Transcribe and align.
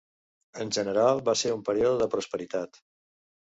En 0.63 0.71
general 0.77 1.21
va 1.27 1.35
ser 1.43 1.51
un 1.57 1.61
període 1.67 2.01
de 2.05 2.09
prosperitat. 2.15 2.83